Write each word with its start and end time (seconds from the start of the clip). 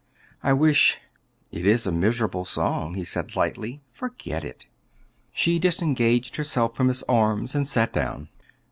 I 0.41 0.51
wish" 0.53 0.97
"It 1.51 1.63
is 1.67 1.85
a 1.85 1.91
miserable 1.91 2.43
song," 2.43 2.95
he 2.95 3.03
said 3.03 3.35
lightly; 3.35 3.83
"forget 3.93 4.43
it." 4.43 4.65
She 5.31 5.59
disengaged 5.59 6.37
herself 6.37 6.75
from 6.75 6.87
his 6.87 7.03
arms 7.03 7.53
and 7.53 7.67
sat 7.67 7.93
down. 7.93 8.29